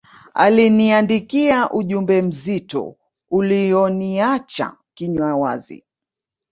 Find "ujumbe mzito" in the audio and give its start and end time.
1.71-2.95